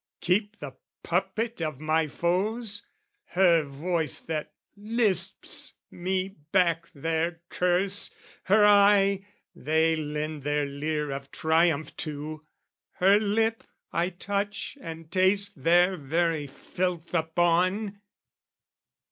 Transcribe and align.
Keep 0.19 0.55
the 0.57 0.77
puppet 1.03 1.61
of 1.61 1.79
my 1.79 2.07
foes 2.07 2.87
"Her 3.25 3.63
voice 3.63 4.19
that 4.21 4.51
lisps 4.75 5.75
me 5.91 6.37
back 6.51 6.89
their 6.95 7.41
curse 7.49 8.09
her 8.45 8.65
eye 8.65 9.27
"They 9.53 9.95
lend 9.95 10.41
their 10.41 10.65
leer 10.65 11.11
of 11.11 11.31
triumph 11.31 11.95
to 11.97 12.43
her 12.93 13.19
lip 13.19 13.63
"I 13.93 14.09
touch 14.09 14.75
and 14.81 15.11
taste 15.11 15.61
their 15.63 15.95
very 15.97 16.47
filth 16.47 17.13
upon?" 17.13 17.99